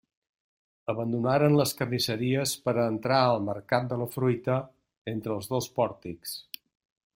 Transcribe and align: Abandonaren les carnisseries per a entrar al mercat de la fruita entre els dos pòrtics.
Abandonaren 0.93 1.57
les 1.59 1.73
carnisseries 1.81 2.53
per 2.69 2.73
a 2.73 2.87
entrar 2.93 3.21
al 3.27 3.45
mercat 3.51 3.87
de 3.93 4.01
la 4.05 4.09
fruita 4.15 4.57
entre 5.15 5.37
els 5.37 5.55
dos 5.55 5.71
pòrtics. 5.79 6.37